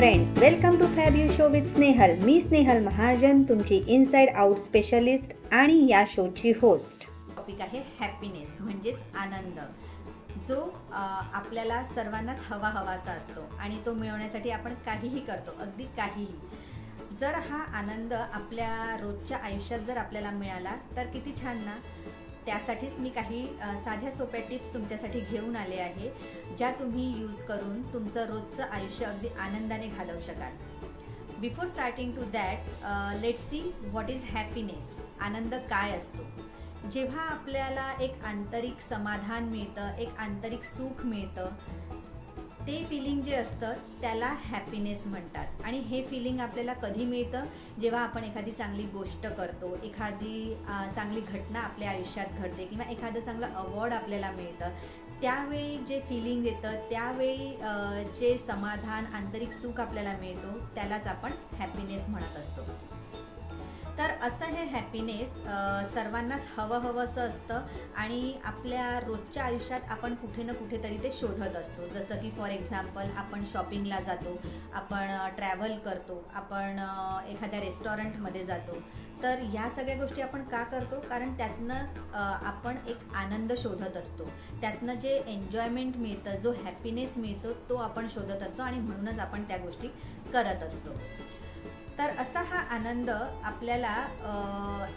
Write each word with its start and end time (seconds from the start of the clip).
Friends 0.00 0.38
welcome 0.40 0.76
to 0.80 0.86
fab 0.86 1.14
you 1.16 1.26
show 1.28 1.46
with 1.48 1.66
Snehal 1.68 2.10
मी 2.24 2.38
स्नेहल 2.40 2.78
महाजन 2.84 3.42
तुमची 3.42 3.76
inside 3.94 4.28
out 4.36 4.58
specialist 4.58 5.32
आणि 5.54 5.74
या 5.90 6.02
शोची 6.10 6.52
होस्ट 6.60 7.04
टॉपिक 7.36 7.60
आहे 7.60 7.78
हॅपीनेस 8.00 8.54
म्हणजेच 8.60 9.00
आनंद. 9.14 9.58
जो 10.48 10.56
आपल्याला 10.92 11.82
सर्वांनाच 11.84 12.44
हवा 12.44 12.68
हवासा 12.68 13.10
असतो 13.10 13.40
आणि 13.58 13.76
तो 13.86 13.94
मिळवण्यासाठी 13.94 14.50
आपण 14.50 14.74
काहीही 14.86 15.20
करतो 15.20 15.60
अगदी 15.62 15.84
काहीही. 15.96 17.16
जर 17.20 17.34
हा 17.50 17.62
आनंद 17.78 18.12
आपल्या 18.12 18.96
रोजच्या 19.00 19.38
आयुष्यात 19.44 19.80
जर 19.80 19.96
आपल्याला 19.96 20.30
मिळाला 20.30 20.74
तर 20.96 21.06
किती 21.12 21.40
छान 21.42 21.64
ना? 21.64 21.76
त्यासाठीच 22.50 22.98
मी 22.98 23.10
काही 23.10 23.46
साध्या 23.84 24.10
सोप्या 24.12 24.40
टिप्स 24.48 24.72
तुमच्यासाठी 24.74 25.20
घेऊन 25.20 25.56
आले 25.56 25.76
आहे 25.80 26.08
ज्या 26.58 26.70
तुम्ही 26.78 27.04
यूज 27.18 27.42
करून 27.48 27.82
तुमचं 27.92 28.24
रोजचं 28.28 28.62
आयुष्य 28.62 29.04
अगदी 29.06 29.28
आनंदाने 29.40 29.86
घालवू 29.88 30.20
शकाल. 30.26 30.56
Before 31.40 31.68
starting 31.68 32.12
to 32.12 32.22
that 32.32 32.84
let 33.20 33.38
see 33.38 33.60
what 33.82 34.10
is 34.10 34.24
happiness 34.30 34.98
आनंद 35.20 35.54
काय 35.70 35.96
असतो. 35.96 36.88
जेव्हा 36.92 37.22
आपल्याला 37.24 37.90
एक 38.00 38.24
आंतरिक 38.24 38.80
समाधान 38.88 39.44
मिळतं 39.48 39.96
एक 39.96 40.18
आंतरिक 40.18 40.64
सुख 40.64 41.04
मिळतं 41.06 41.99
ते 42.66 42.84
फिलिंग 42.88 43.20
जे 43.22 43.34
असतं 43.34 43.72
त्याला 44.00 44.26
हॅपीनेस 44.44 45.06
म्हणतात. 45.06 45.62
आणि 45.64 45.78
हे 45.80 46.02
फिलिंग 46.06 46.40
आपल्याला 46.40 46.72
कधी 46.82 47.04
मिळतं? 47.04 47.44
जेव्हा 47.80 48.00
आपण 48.00 48.24
एखादी 48.24 48.50
चांगली 48.52 48.82
गोष्ट 48.92 49.26
करतो 49.28 49.74
एखादी 49.84 50.54
चांगली 50.94 51.20
घटना 51.20 51.60
आपल्या 51.60 51.90
आयुष्यात 51.90 52.38
घडते 52.38 52.64
किंवा 52.64 52.90
एखादं 52.90 53.20
चांगलं 53.20 53.54
अवॉर्ड 53.56 53.92
आपल्याला 53.92 54.30
मिळतं 54.30 54.76
त्यावेळी 55.20 55.76
जे 55.78 56.00
फिलिंग 56.08 56.46
येतं 56.46 56.76
त्यावेळी 56.90 57.48
जे 58.18 58.36
समाधान 58.46 59.06
आंतरिक 59.14 59.52
सुख 59.52 59.80
आपल्याला 59.80 60.12
मिळतो 60.20 60.58
त्यालाच 60.74 61.06
आपण 61.06 61.32
हॅपीनेस 61.58 62.08
म्हणत 62.08 62.38
असतो. 62.38 62.62
तर 64.00 64.10
असं 64.26 64.44
हे 64.44 64.62
हॅपीनेस 64.66 65.32
सर्वांनाच 65.94 66.46
हवं 66.56 66.98
असं 67.04 67.20
असतं 67.20 67.66
आणि 68.02 68.32
आपल्या 68.44 69.00
रोजच्या 69.06 69.42
आयुष्यात 69.44 69.90
आपण 69.90 70.14
कुठे 70.14 70.42
ना 70.42 70.52
कुठेतरी 70.52 70.96
ते 71.02 71.10
शोधत 71.12 71.56
असतो. 71.56 71.88
जसं 71.94 72.18
की 72.18 72.30
फॉर 72.38 72.50
एक्झाम्पल 72.50 73.10
आपण 73.16 73.44
शॉपिंगला 73.52 73.98
जातो 74.06 74.36
आपण 74.74 75.16
ट्रॅव्हल 75.36 75.76
करतो 75.84 76.22
आपण 76.34 76.78
एखाद्या 77.28 77.60
रेस्टॉरंटमध्ये 77.60 78.44
जातो. 78.46 78.80
तर 79.22 79.42
ह्या 79.42 79.68
सगळ्या 79.70 79.96
गोष्टी 79.96 80.22
आपण 80.22 80.42
का 80.48 80.62
करतो? 80.64 81.00
कारण 81.08 81.36
त्यातनं 81.38 82.16
आपण 82.46 82.76
एक 82.88 83.14
आनंद 83.16 83.52
शोधत 83.58 83.96
असतो. 83.96 84.30
त्यातनं 84.60 84.94
जे 84.94 85.16
एन्जॉयमेंट 85.26 85.96
मिळतं 85.96 86.40
जो 86.40 86.52
हॅपीनेस 86.64 87.16
मिळतो 87.16 87.52
तो 87.68 87.76
आपण 87.88 88.08
शोधत 88.14 88.42
असतो 88.42 88.62
आणि 88.62 88.78
म्हणूनच 88.78 89.18
आपण 89.18 89.42
त्या 89.48 89.56
गोष्टी 89.56 89.88
करत 90.32 90.62
असतो. 90.64 90.98
तर 92.00 92.10
असा 92.18 92.40
हा 92.50 92.58
आनंद 92.74 93.10
आपल्याला 93.10 93.94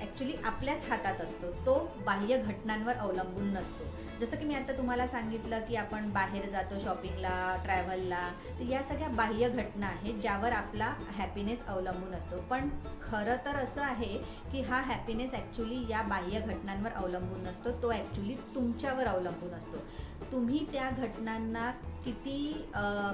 ॲक्च्युली 0.01 0.33
आपल्याच 0.45 0.83
हातात 0.89 1.21
असतो. 1.21 1.49
तो 1.65 1.73
बाह्य 2.05 2.37
घटनांवर 2.37 2.95
अवलंबून 2.95 3.49
नसतो. 3.53 3.85
जसं 4.19 4.37
की 4.37 4.45
मी 4.45 4.55
आता 4.55 4.77
तुम्हाला 4.77 5.07
सांगितलं 5.07 5.61
की 5.67 5.75
आपण 5.75 6.09
बाहेर 6.13 6.49
जातो 6.51 6.79
शॉपिंगला 6.83 7.33
ट्रॅव्हलला 7.63 8.27
तर 8.59 8.69
या 8.69 8.83
सगळ्या 8.83 9.07
बाह्य 9.15 9.49
घटना 9.49 9.87
आहेत 9.87 10.21
ज्यावर 10.21 10.51
आपला 10.51 10.93
हॅपीनेस 11.17 11.65
अवलंबून 11.67 12.13
असतो. 12.13 12.41
पण 12.49 12.69
खरं 13.01 13.45
तर 13.45 13.55
असं 13.63 13.81
आहे 13.81 14.17
की 14.51 14.61
हा 14.61 14.81
हॅपीनेस 14.83 15.33
ॲक्च्युली 15.33 15.85
या 15.89 16.01
बाह्य 16.09 16.39
घटनांवर 16.39 16.93
अवलंबून 16.93 17.43
नसतो. 17.47 17.81
तो 17.81 17.91
ॲक्च्युली 17.91 18.35
तुमच्यावर 18.55 19.07
अवलंबून 19.07 19.53
असतो. 19.53 19.85
तुम्ही 20.31 20.65
त्या 20.71 20.89
घटनांना 20.89 21.71
किती 22.05 22.67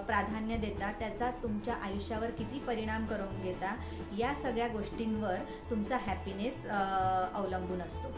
प्राधान्य 0.08 0.58
देता 0.58 0.92
त्याचा 1.00 1.30
तुमच्या 1.44 1.76
आयुष्यावर 1.84 2.30
किती 2.38 2.60
परिणाम 2.68 3.06
करून 3.06 3.42
घेता 3.44 3.76
या 4.18 4.34
सगळ्या 4.36 4.68
गोष्टींवर 4.68 5.36
तुमचा 5.70 5.98
हॅपीनेस 6.08 6.66
अवलंबून 6.68 7.82
असतो. 7.82 8.14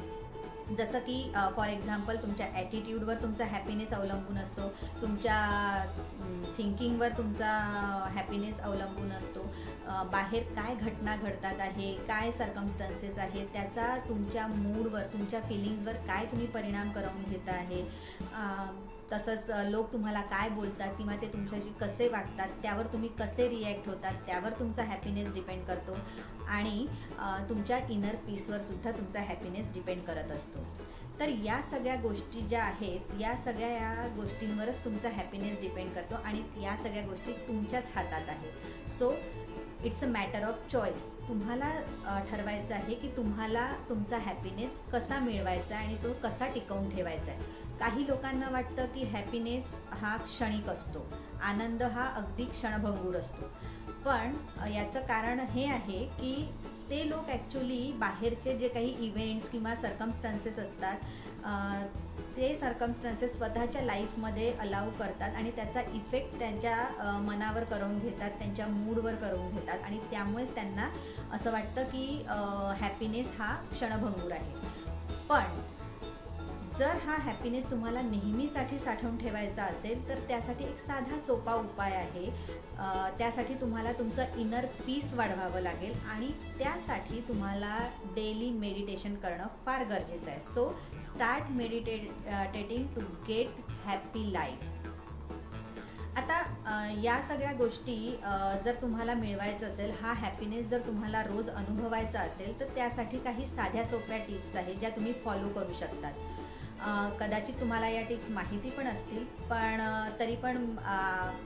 जसं 0.78 1.00
की 1.00 1.32
फॉर 1.56 1.68
एक्झाम्पल 1.68 2.16
तुमच्या 2.16 2.46
ॲटिट्यूडवर 2.56 3.16
तुमचा 3.22 3.46
हॅपीनेस 3.46 3.94
अवलंबून 3.94 4.38
असतो. 4.38 4.68
तुमच्या 5.02 5.40
थिंकिंगवर 6.58 7.10
तुमचा 7.18 7.50
हॅपीनेस 8.16 8.60
अवलंबून 8.60 9.12
असतो. 9.12 9.44
बाहेर 10.12 10.44
काय 10.56 10.76
घटना 10.76 11.16
घडतात 11.16 11.60
आहे 11.60 11.92
काय 12.08 12.32
सर्कमस्टन्सेस 12.32 13.18
आहेत 13.20 13.48
त्याचा 13.54 13.96
तुमच्या 14.08 14.48
मूडवर 14.48 15.04
तुमच्या 15.14 15.42
फिलिंग्सवर 15.50 15.98
काय 16.08 16.26
तुम्ही 16.26 16.48
परिणाम 16.48 16.90
करून 16.92 17.24
घेता 17.30 17.52
आहे? 17.52 17.82
तसंच 19.12 19.50
लोक 19.66 19.92
तुम्हाला 19.94 20.22
काय 20.32 20.50
बोलतात 20.50 20.94
किंवा 20.98 21.16
ते 21.22 21.28
तुमच्याशी 21.34 21.70
कसे 21.80 22.08
वागतात 22.08 22.48
त्यावर 22.62 22.88
तुम्ही 22.94 23.10
कसे 23.20 23.48
रिॲक्ट 23.50 23.88
होतात 23.88 24.14
त्यावर 24.26 24.54
तुमचा 24.60 24.84
हॅपीनेस 24.84 25.34
डिपेंड 25.34 25.64
करतो 25.66 25.98
आणि 26.50 26.86
तुमच्या 27.50 27.78
इनर 27.90 28.16
पीसवर 28.28 28.62
सुद्धा 28.62 28.92
तुमचा 28.92 29.22
हॅपीनेस 29.22 29.74
डिपेंड 29.74 30.02
करत 30.04 30.32
असतो. 30.32 30.66
तर 31.20 31.30
या 31.44 31.62
सगळ्या 31.62 31.96
गोष्टी 32.02 32.42
ज्या 32.42 32.64
आहेत 32.64 33.20
या 33.20 33.36
सगळ्या 33.38 33.70
या 33.70 34.08
गोष्टींवरच 34.16 34.84
तुमचा 34.86 35.10
हॅपीनेस 35.16 35.60
डिपेंड 35.62 35.94
करतो 35.96 36.16
आणि 36.26 36.42
या 36.64 36.76
सगळ्या 36.84 37.04
गोष्टी 37.06 37.32
तुमच्याच 37.48 37.92
हातात 37.96 38.30
आहेत. 38.30 38.90
So 38.92 39.14
it's 39.86 40.04
a 40.04 40.08
matter 40.08 40.44
of 40.48 40.68
choice 40.72 41.08
तुम्हाला 41.28 41.70
ठरवायचं 42.32 42.74
आहे 42.74 42.96
की 42.96 43.08
तुम्हाला 43.18 43.68
तुमचा 43.90 44.18
हॅपीनेस 44.18 44.80
कसा 44.94 45.20
मिळवायचा 45.20 45.76
आहे 45.76 45.86
आणि 45.86 46.04
तो 46.04 46.14
कसा 46.24 46.48
टिकवून 46.54 46.90
ठेवायचा 46.90 47.32
आहे. 47.32 47.61
काही 47.82 48.06
लोकांना 48.08 48.50
वाटतं 48.50 48.86
की 48.86 49.04
हॅपीनेस 49.04 49.74
हा 49.92 50.16
क्षणिक 50.18 50.68
असतो. 50.70 51.06
आनंद 51.44 51.82
हा 51.84 52.06
अगदी 52.16 52.46
क्षणभंगूर 52.46 53.16
असतो. 53.16 53.46
पण 54.06 54.36
याचं 54.72 55.02
कारण 55.08 55.40
हे 55.50 55.66
आहे 55.66 56.04
की 56.20 56.34
ते 56.90 57.08
लोक 57.10 57.30
ॲक्च्युली 57.30 57.92
बाहेरचे 58.00 58.58
जे 58.58 58.68
काही 58.68 58.94
इव्हेंट्स 59.06 59.50
किंवा 59.50 59.76
सर्कमस्टन्सेस 59.76 60.60
असतात 60.60 61.98
ते 62.38 62.54
सर्कमस्टन्सेस 62.56 63.36
स्वतःच्या 63.38 63.82
लाईफमध्ये 63.82 64.52
अलाव 64.60 64.90
करतात 65.00 65.36
आणि 65.36 65.52
त्याचा 65.52 65.82
इफेक्ट 65.94 66.38
त्यांच्या 66.40 67.20
मनावर 67.24 67.64
करून 67.64 67.98
घेतात 68.00 68.38
त्यांच्या 68.40 68.68
मूडवर 68.68 69.16
करून 69.16 69.50
घेतात 69.50 69.84
आणि 69.86 70.00
त्यामुळेच 70.12 70.54
त्यांना 70.56 70.90
असं 71.34 71.52
वाटतं 71.52 71.84
की 71.84 72.06
हॅपीनेस 72.82 73.34
हा 73.40 73.54
क्षणभंगूर 73.72 74.32
आहे. 74.32 74.54
पण 75.30 75.60
जर 76.82 76.98
हा 77.06 77.16
हॅपीनेस 77.22 77.70
तुम्हाला 77.72 78.02
नेहमीसाठी 78.02 78.78
साठवून 78.80 79.18
ठेवायचा 79.18 79.64
असेल 79.64 80.08
तर 80.08 80.20
त्यासाठी 80.28 80.64
एक 80.64 80.78
साधा 80.80 81.18
सोपा 81.26 81.54
उपाय 81.56 81.94
आहे. 81.96 82.26
त्यासाठी 83.18 83.54
तुम्हाला 83.62 83.92
तुमचं 84.00 84.40
इनर 84.42 84.66
पीस 84.86 85.14
वाढवावं 85.14 85.62
लागेल 85.62 85.94
आणि 86.12 86.30
त्यासाठी 86.60 87.20
तुम्हाला 87.28 87.78
डेली 88.16 88.50
मेडिटेशन 88.52 89.16
करणं 89.16 89.48
फार 89.66 89.84
गरजेचं 89.90 90.30
आहे. 90.32 90.40
सो 90.54 90.68
स्टार्ट 91.04 91.52
मेडिटेटिंग 91.52 92.52
टेटिंग 92.54 92.88
टू 92.96 93.02
गेट 93.28 93.72
हॅपी 93.86 94.32
लाईफ 94.34 94.80
आता 96.18 96.42
या 97.04 97.22
सगळ्या 97.28 97.54
गोष्टी 97.58 98.00
जर 98.64 98.82
तुम्हाला 98.82 99.14
मिळवायचं 99.14 99.68
असेल 99.68 99.92
हा 100.02 100.14
हॅपीनेस 100.14 100.66
जर 100.70 100.80
तुम्हाला 100.88 101.24
रोज 101.24 101.50
अनुभवायचा 101.50 102.20
असेल 102.22 102.60
तर 102.60 102.76
त्यासाठी 102.76 103.20
काही 103.20 103.46
साध्या 103.48 103.86
सोप्या 103.86 104.18
टिप्स 104.28 104.56
आहेत 104.56 104.76
ज्या 104.76 104.90
तुम्ही 104.90 105.14
फॉलो 105.26 105.50
करू 105.56 105.74
शकतात. 105.80 106.14
कदाचित 107.20 107.60
तुम्हाला 107.60 107.88
या 107.90 108.02
टिप्स 108.02 108.30
माहिती 108.32 108.70
पण 108.70 108.88
असतील 108.88 109.24
पण 109.50 109.82
तरी 110.20 110.36
पण 110.36 110.58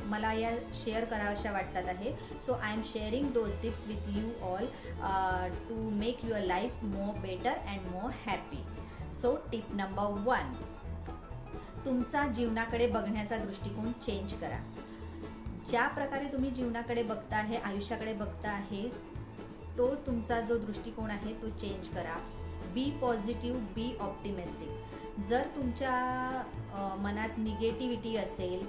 मला 0.09 0.31
या 0.33 0.51
शेअर 0.83 1.05
कराव्याशा 1.05 1.51
वाटतात 1.51 1.89
आहे. 1.89 2.13
So 2.45 2.53
I 2.53 2.73
am 2.73 2.81
sharing 2.91 3.31
those 3.33 3.59
tips 3.61 3.87
with 3.87 4.07
you 4.17 4.29
all 4.47 4.65
to 5.69 5.89
make 5.97 6.25
your 6.25 6.41
life 6.41 6.83
more 6.83 7.19
better 7.21 7.57
and 7.67 7.87
more 7.87 8.11
happy 8.25 8.63
so 9.15 9.35
tip 9.51 9.73
number 9.75 10.21
one 10.25 10.53
तुमचा 11.85 12.27
जीवनाकडे 12.27 12.87
बघण्याचा 12.87 13.37
दृष्टिकोन 13.37 13.91
चेंज 14.05 14.33
करा. 14.33 14.59
ज्या 15.69 15.87
प्रकारे 15.87 16.31
तुम्ही 16.31 16.49
जीवनाकडे 16.51 17.03
बघता 17.03 17.35
आहे 17.37 17.57
आयुष्याकडे 17.57 18.13
बघता 18.13 18.49
आहे 18.49 18.87
तो 19.77 19.93
तुमचा 20.07 20.39
जो 20.41 20.57
दृष्टिकोन 20.57 21.11
आहे 21.11 21.33
तो 21.41 21.49
चेंज 21.51 21.87
करा. 21.89 22.17
बी 22.73 22.89
पॉझिटिव्ह 23.01 23.59
बी 23.75 23.95
ऑप्टिमिस्टिक 24.01 25.03
जर 25.19 25.41
तुमच्या 25.55 25.91
मनात 27.01 27.37
निगेटिव्हिटी 27.37 28.15
असेल 28.17 28.65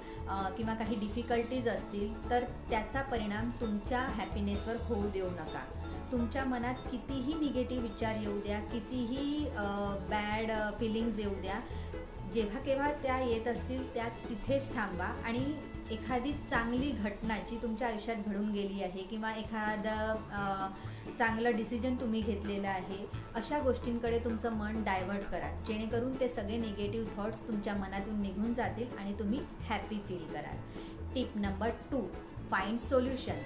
किंवा 0.57 0.73
काही 0.73 0.95
डिफिकल्टीज 0.95 1.67
असतील 1.67 2.29
तर 2.29 2.43
त्याचा 2.69 3.01
परिणाम 3.01 3.49
तुमच्या 3.61 3.99
हॅपीनेसवर 3.99 4.75
होऊ 4.79 5.09
देऊ 5.09 5.29
नका. 5.29 5.63
तुमच्या 6.11 6.43
मनात 6.45 6.75
कितीही 6.91 7.33
निगेटिव्ह 7.33 7.83
विचार 7.83 8.15
येऊ 8.15 8.39
द्या 8.41 8.59
कितीही 8.59 9.45
बॅड 10.09 10.51
फिलिंग्ज 10.79 11.19
येऊ 11.19 11.33
द्या 11.41 11.59
जेव्हा 12.33 12.59
केव्हा 12.59 12.91
त्या 12.91 13.19
येत 13.19 13.47
असतील 13.47 13.93
त्या 13.93 14.07
तिथेच 14.29 14.75
थांबा 14.75 15.05
आणि 15.05 15.43
एखादी 15.91 16.31
चांगली 16.49 16.89
घटना 16.91 17.37
जी 17.49 17.57
तुमच्या 17.61 17.87
आयुष्यात 17.87 18.27
घडून 18.27 18.49
गेली 18.51 18.81
आहे 18.83 19.03
किंवा 19.09 19.31
एखादं 19.35 21.13
चांगलं 21.17 21.55
डिसिजन 21.55 21.95
तुम्ही 21.95 22.21
घेतलेलं 22.21 22.67
आहे 22.67 23.05
अशा 23.35 23.59
गोष्टींकडे 23.59 24.19
तुमचं 24.19 24.53
मन 24.53 24.83
डायव्हर्ट 24.83 25.29
करा. 25.31 25.49
जेणेकरून 25.67 26.19
ते 26.19 26.27
सगळे 26.29 26.57
निगेटिव्ह 26.57 27.15
थॉट्स 27.17 27.47
तुमच्या 27.47 27.75
मनातून 27.75 28.21
निघून 28.21 28.53
जातील 28.53 28.97
आणि 28.97 29.13
तुम्ही 29.19 29.39
हॅपी 29.69 29.99
फील 30.07 30.25
कराल. 30.33 30.57
Tip 31.15 31.37
number 31.37 31.69
two 31.91 32.01
find 32.51 32.79
solution 32.79 33.39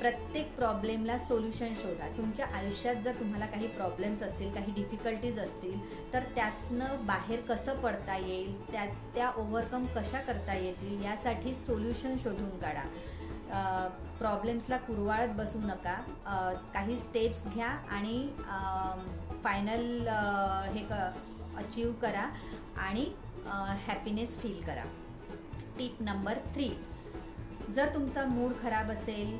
प्रत्येक 0.00 0.54
प्रॉब्लेमला 0.56 1.16
सोल्युशन 1.18 1.74
शोधा. 1.74 2.08
तुमच्या 2.16 2.46
आयुष्यात 2.56 2.96
जर 3.04 3.12
तुम्हाला 3.18 3.46
काही 3.46 3.66
प्रॉब्लेम्स 3.68 4.22
असतील 4.22 4.52
काही 4.54 4.72
डिफिकल्टीज 4.72 5.38
असतील 5.40 6.12
तर 6.12 6.22
त्यातनं 6.34 7.04
बाहेर 7.06 7.40
कसं 7.48 7.80
पडता 7.82 8.16
येईल 8.16 8.54
त्या 8.70 8.84
त्या 9.14 9.30
ओव्हरकम 9.36 9.86
कशा 9.96 10.20
करता 10.20 10.54
येतील 10.54 11.04
यासाठी 11.04 11.54
सोल्युशन 11.54 12.16
शोधून 12.22 12.58
काढा. 12.60 12.82
प्रॉब्लेम्सला 14.18 14.76
कुरवाळत 14.78 15.34
बसू 15.36 15.58
नका. 15.58 15.94
काही 16.74 16.98
स्टेप्स 16.98 17.46
घ्या 17.54 17.68
आणि 17.92 18.18
फायनल 19.44 20.08
हे 20.74 20.84
क 20.90 21.00
अचीव 21.58 21.92
करा 22.02 22.28
आणि 22.82 23.04
हॅपीनेस 23.86 24.40
फील 24.42 24.60
करा. 24.62 24.84
टिप 25.78 26.02
नंबर 26.02 26.38
थ्री 26.54 26.68
जर 27.74 27.94
तुमचा 27.94 28.24
मूड 28.24 28.52
खराब 28.62 28.90
असेल 28.90 29.36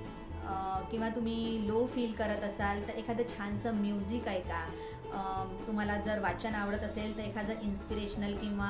किंवा 0.91 1.08
तुम्ही 1.08 1.67
लो 1.67 1.87
फील 1.94 2.12
करत 2.12 2.43
असाल 2.44 2.87
तर 2.88 2.94
एखादं 2.94 3.29
छानसं 3.29 3.75
म्युझिक 3.75 4.29
ऐका. 4.29 4.64
तुम्हाला 5.67 5.96
जर 5.96 6.20
वाचन 6.20 6.55
आवडत 6.55 6.82
असेल 6.82 7.17
तर 7.17 7.23
एखादं 7.23 7.61
इन्स्पिरेशनल 7.62 8.35
किंवा 8.37 8.69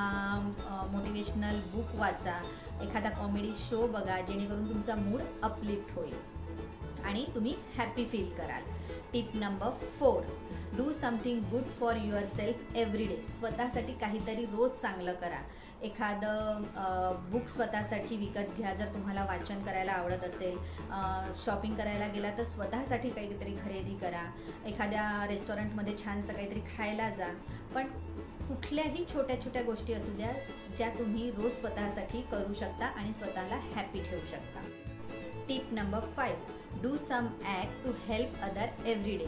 मोटिवेशनल 0.92 1.60
बुक 1.72 1.94
वाचा. 2.00 2.38
एखादा 2.82 3.10
कॉमेडी 3.10 3.52
शो 3.58 3.86
बघा 3.86 4.20
जेणेकरून 4.20 4.68
तुमचा 4.68 4.94
मूड 4.96 5.20
अपलिफ्ट 5.42 5.96
होईल. 5.96 6.14
आणि 7.04 7.24
तुम्ही 7.34 7.54
हॅपी 7.76 8.04
फील 8.04 8.30
कराल. 8.36 8.62
Tip 9.12 9.30
number 9.34 9.70
four 9.98 10.22
do 10.76 10.83
something 11.04 11.40
good 11.50 11.64
for 11.78 11.96
yourself 12.26 12.76
every 12.76 13.06
day 13.06 13.16
स्वतःसाठी 13.28 13.92
काहीतरी 14.00 14.44
रोज 14.52 14.70
चांगलं 14.82 15.14
करा. 15.14 15.40
एखादं 15.82 16.62
बुक 17.30 17.48
स्वतःसाठी 17.48 18.16
विकत 18.16 18.56
घ्या. 18.56 18.72
जर 18.74 18.86
तुम्हाला 18.94 19.24
वाचन 19.24 19.62
करायला 19.64 19.92
आवडत 19.92 20.24
असेल 20.24 20.56
शॉपिंग 21.44 21.74
करायला 21.76 22.06
गेला 22.14 22.30
तर 22.38 22.44
स्वतःसाठी 22.52 23.10
काहीतरी 23.10 23.54
खरेदी 23.64 23.94
करा. 24.02 24.24
एखाद्या 24.66 25.26
रेस्टॉरंटमध्ये 25.28 25.96
छानसं 26.04 26.32
काहीतरी 26.32 26.60
खायला 26.76 27.10
जा. 27.18 27.28
पण 27.74 27.86
कुठल्याही 28.48 29.04
छोट्या 29.14 29.40
छोट्या 29.44 29.62
गोष्टी 29.62 29.92
असू 29.92 30.16
द्या 30.16 30.32
ज्या 30.76 30.88
तुम्ही 30.98 31.30
रोज 31.36 31.52
स्वतःसाठी 31.60 32.22
करू 32.32 32.54
शकता 32.60 32.86
आणि 32.86 33.12
स्वतःला 33.14 33.60
हॅपी 33.74 34.08
ठेवू 34.10 34.26
शकता. 34.30 34.68
Tip 35.48 35.72
number 35.72 36.12
five 36.16 36.82
do 36.82 36.96
some 36.98 37.26
act 37.46 37.84
to 37.84 37.90
help 38.06 38.42
other 38.42 38.86
every 38.86 39.16
day 39.16 39.26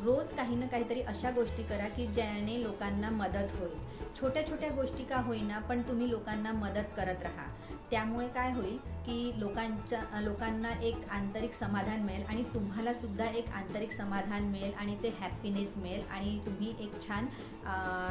रोज 0.00 0.32
काही 0.32 0.56
ना 0.56 0.66
काहीतरी 0.66 1.00
अशा 1.02 1.30
गोष्टी 1.30 1.62
करा 1.62 1.88
की 1.88 2.06
ज्याने 2.06 2.62
लोकांना 2.62 3.10
मदत 3.10 3.56
होईल. 3.58 3.78
छोट्या 4.20 4.46
छोट्या 4.48 4.70
गोष्टी 4.70 5.04
का 5.04 5.20
होईना 5.22 5.58
पण 5.68 5.80
तुम्ही 5.88 6.10
लोकांना 6.10 6.52
मदत 6.52 6.92
करत 6.96 7.22
राहा. 7.22 7.46
त्यामुळे 7.90 8.26
काय 8.28 8.52
होईल 8.52 8.76
की 9.06 9.32
लोकांच्या 9.36 10.20
लोकांना 10.20 10.70
एक 10.82 11.08
आंतरिक 11.10 11.54
समाधान 11.54 12.02
मिळेल 12.02 12.24
आणि 12.28 12.42
तुम्हाला 12.54 12.94
सुद्धा 12.94 13.28
एक 13.30 13.48
आंतरिक 13.54 13.92
समाधान 13.92 14.44
मिळेल 14.44 14.74
आणि 14.74 14.96
ते 15.02 15.08
हॅपीनेस 15.20 15.76
मिळेल 15.76 16.02
आणि 16.10 16.38
तुम्ही 16.46 16.74
एक 16.80 17.00
छान 17.06 17.26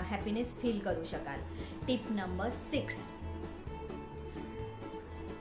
हॅपीनेस 0.09 0.55
फील 0.61 0.79
करू 0.79 1.03
शकाल. 1.11 1.39
Tip 1.87 2.11
number 2.11 2.49
six 2.51 3.01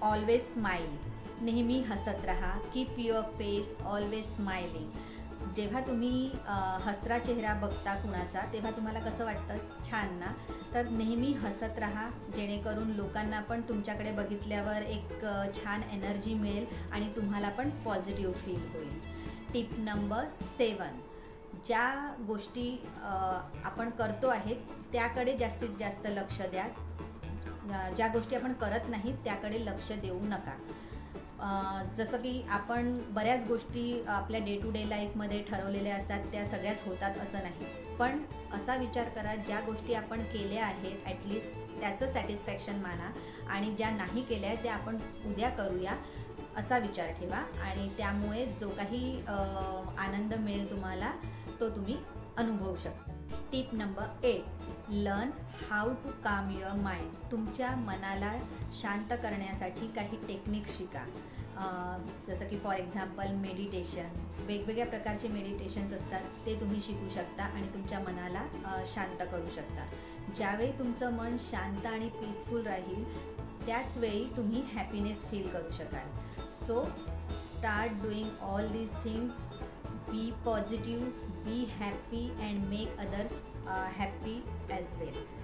always 0.02 0.52
smile 0.52 0.96
नेहमी 1.40 1.80
हसत 1.88 2.24
राहा. 2.24 2.56
Keep 2.74 2.98
your 2.98 3.22
face 3.38 3.74
always 3.84 4.34
smiling 4.36 4.90
जेव्हा 5.54 5.80
तुम्ही 5.80 6.30
हसरा 6.82 7.18
चेहरा 7.18 7.52
बघता 7.60 7.94
कुणाचा 7.94 8.40
तेव्हा 8.52 8.70
तुम्हाला 8.70 9.00
कसं 9.00 9.24
वाटतं? 9.24 9.58
छान 9.84 10.14
ना? 10.18 10.32
तर 10.74 10.88
नेहमी 10.88 11.32
हसत 11.34 11.78
राहा 11.78 12.08
जेणेकरून 12.36 12.90
लोकांना 12.92 13.40
पण 13.40 13.60
तुमच्याकडे 13.68 14.12
बघितल्यावर 14.12 14.82
एक 14.82 15.24
छान 15.56 15.82
एनर्जी 15.92 16.34
मिळेल 16.34 16.66
आणि 16.92 17.08
तुम्हाला 17.16 17.48
पण 17.48 17.70
पॉझिटिव्ह 17.84 18.34
फील 18.34 18.66
होईल. 18.72 18.98
Tip 19.52 19.70
number 19.78 20.26
seven. 20.30 20.98
ज्या 21.66 22.14
गोष्टी 22.26 22.70
आपण 23.64 23.90
करतो 23.90 24.28
आहेत 24.28 24.56
त्याकडे 24.92 25.36
जास्तीत 25.36 25.68
जास्त 25.78 26.06
लक्ष 26.06 26.40
द्या. 26.42 26.66
ज्या 27.96 28.06
गोष्टी 28.08 28.36
आपण 28.36 28.52
करत 28.54 28.88
नाहीत 28.88 29.14
त्याकडे 29.24 29.64
लक्ष 29.64 29.92
देऊ 29.92 30.20
नका. 30.22 30.52
जसं 31.96 32.16
की 32.16 32.40
आपण 32.50 32.98
बऱ्याच 33.14 33.46
गोष्टी 33.48 34.02
आपल्या 34.08 34.40
डे 34.44 34.58
टू 34.62 34.70
डे 34.70 34.88
लाईफमध्ये 34.88 35.42
ठरवलेल्या 35.42 35.96
असतात 35.96 36.24
त्या 36.32 36.44
सगळ्याच 36.46 36.82
होतात 36.86 37.18
असं 37.22 37.42
नाही. 37.42 37.64
पण 37.98 38.18
असा 38.54 38.76
विचार 38.76 39.08
करा 39.08 39.34
ज्या 39.36 39.60
गोष्टी 39.60 39.94
आपण 39.94 40.22
केल्या 40.22 40.64
आहेत 40.64 41.06
ॲटलिस्ट 41.06 41.80
त्याचं 41.80 42.12
सॅटिस्फॅक्शन 42.12 42.80
माना 42.80 43.10
आणि 43.50 43.74
ज्या 43.76 43.90
नाही 43.90 44.22
केल्या 44.24 44.54
त्या 44.62 44.74
आपण 44.74 44.96
उद्या 45.26 45.48
करूया 45.50 45.96
असा 46.56 46.78
विचार 46.78 47.10
ठेवा 47.12 47.42
आणि 47.64 47.88
त्यामुळे 47.98 48.44
जो 48.60 48.68
काही 48.68 49.16
आनंद 49.26 50.34
मिळेल 50.34 50.70
तुम्हाला 50.70 51.12
तो 51.60 51.68
तुम्ही 51.68 51.96
अनुभवू 52.36 52.76
शकता. 52.76 53.12
Tip 53.52 53.74
number 53.74 54.24
eight 54.24 54.55
learn 54.90 55.30
how 55.70 55.92
to 56.02 56.10
calm 56.24 56.50
your 56.50 56.74
mind 56.80 57.30
तुमच्या 57.30 57.70
मनाला 57.76 58.32
शांत 58.80 59.12
करण्यासाठी 59.22 59.86
काही 59.96 60.16
टेक्निक 60.26 60.68
शिका. 60.68 61.04
जसं 62.26 62.48
की 62.48 62.58
फॉर 62.58 62.76
एक्झाम्पल 62.76 63.32
मेडिटेशन 63.36 64.20
वेगवेगळ्या 64.46 64.86
प्रकारचे 64.86 65.28
मेडिटेशन्स 65.28 65.92
असतात 65.92 66.22
ते 66.46 66.54
तुम्ही 66.60 66.80
शिकू 66.80 67.08
शकता 67.14 67.44
आणि 67.44 67.66
तुमच्या 67.74 67.98
मनाला 68.00 68.44
शांत 68.94 69.22
करू 69.32 69.50
शकता. 69.54 69.86
ज्यावेळी 70.36 70.70
तुमचं 70.78 71.12
मन 71.12 71.36
शांत 71.40 71.86
आणि 71.86 72.08
पीसफुल 72.20 72.62
राहील 72.66 73.04
त्याच 73.66 73.96
वेळी 73.98 74.24
तुम्ही 74.36 74.62
हॅपीनेस 74.74 75.24
फील 75.30 75.48
करू 75.48 75.72
शकाल. 75.78 76.50
So 76.52 76.84
start 76.84 78.02
doing 78.02 78.42
all 78.42 78.68
these 78.72 78.94
things 79.04 79.42
be 80.08 80.30
positive 80.44 81.04
be 81.44 81.64
happy 81.78 82.28
and 82.40 82.68
make 82.68 82.98
others 82.98 83.40
happy 83.68 84.42
as 84.70 85.00
well 85.00 85.36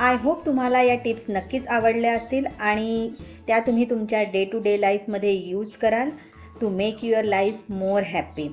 I 0.00 0.16
hope 0.20 0.46
तुम्हाला 0.46 0.82
या 0.82 0.94
टिप्स 0.94 1.22
नक्कीच 1.28 1.66
आवडल्या 1.66 2.14
असतील 2.14 2.46
आणि 2.60 3.10
त्या 3.46 3.58
तुम्ही 3.58 3.90
तुमच्या 3.90 4.22
डे 4.22 4.44
टू 4.44 4.58
डे 4.58 4.80
लाईफमध्ये 4.80 5.32
यूज 5.32 5.70
कराल 5.70 6.10
to 6.60 6.68
make 6.68 7.04
your 7.04 7.24
life 7.24 7.54
more 7.70 8.02
happy 8.02 8.48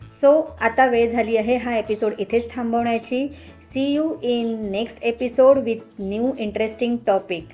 so 0.00 0.56
आता 0.60 0.86
वेळ 0.86 1.10
झाली 1.10 1.36
आहे 1.36 1.56
हा 1.56 1.76
एपिसोड 1.76 2.12
इथेच 2.18 2.54
थांबवण्याची. 2.54 3.28
See 3.70 3.80
you 3.80 4.14
in 4.22 4.70
next 4.70 4.98
episode 5.02 5.58
with 5.58 5.76
new 5.98 6.30
interesting 6.38 6.96
topic 7.06 7.46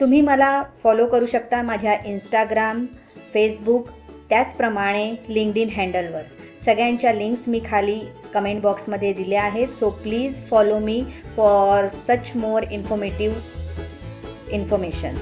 तुम्ही 0.00 0.20
मला 0.20 0.62
फॉलो 0.82 1.06
करू 1.06 1.26
शकता 1.26 1.62
माझ्या 1.62 1.96
इंस्टाग्राम 2.06 2.86
फेसबुक 3.34 3.88
त्याचप्रमाणे 4.28 5.12
लिंक्ड 5.28 5.58
इन 5.58 5.68
हँडलवर 5.68 6.22
सगळ्यांच्या 6.64 7.12
लिंक्स 7.12 7.48
मी 7.48 7.60
खाली 7.66 8.00
कमेंट 8.34 8.62
बॉक्समध्ये 8.62 9.12
दिल्या 9.12 9.42
आहेत. 9.42 9.68
So 9.80 9.90
please 10.02 10.34
follow 10.50 10.78
me 10.78 11.02
for 11.36 11.86
such 12.08 12.30
more 12.36 12.62
informative 12.70 14.50
information 14.50 15.14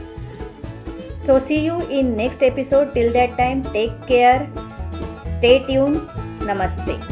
so 1.27 1.39
see 1.39 1.61
you 1.61 1.79
in 1.91 2.15
next 2.17 2.43
episode 2.43 2.93
till 2.95 3.13
that 3.13 3.37
time 3.39 3.61
take 3.73 3.91
care 4.09 4.45
stay 4.45 5.59
tune 5.59 5.99
Namaste 6.43 7.10